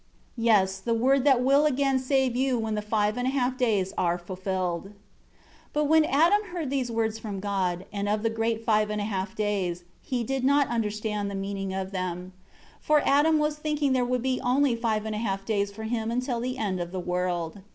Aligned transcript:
2 0.35 0.41
Yes, 0.45 0.79
the 0.79 0.95
Word 0.95 1.23
that 1.25 1.43
will 1.43 1.67
again 1.67 1.99
save 1.99 2.35
you 2.35 2.57
when 2.57 2.73
the 2.73 2.81
five 2.81 3.17
and 3.17 3.27
a 3.27 3.29
half 3.29 3.55
days 3.55 3.93
are 3.99 4.17
fulfilled." 4.17 4.85
3 4.85 4.91
But 5.73 5.83
when 5.83 6.05
Adam 6.05 6.41
heard 6.47 6.71
these 6.71 6.89
words 6.89 7.19
from 7.19 7.39
God, 7.39 7.85
and 7.93 8.09
of 8.09 8.23
the 8.23 8.31
great 8.31 8.65
five 8.65 8.89
and 8.89 8.99
a 8.99 9.03
half 9.03 9.35
days, 9.35 9.83
he 10.01 10.23
did 10.23 10.43
not 10.43 10.67
understand 10.69 11.29
the 11.29 11.35
meaning 11.35 11.71
of 11.71 11.91
them. 11.91 12.33
4 12.79 13.01
For 13.01 13.07
Adam 13.07 13.37
was 13.37 13.57
thinking 13.59 13.93
there 13.93 14.03
would 14.03 14.23
be 14.23 14.41
only 14.43 14.75
five 14.75 15.05
and 15.05 15.13
a 15.13 15.19
half 15.19 15.45
days 15.45 15.69
for 15.71 15.83
him 15.83 16.09
until 16.09 16.39
the 16.39 16.57
end 16.57 16.79
of 16.79 16.91
the 16.91 16.99
world. 16.99 17.59